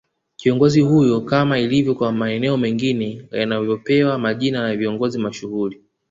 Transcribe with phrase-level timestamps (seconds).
[0.35, 5.81] Kiongozi huyo kama ilivyo kwa maeneo mengine yanavyopewa majina ya viongozi mashuhuli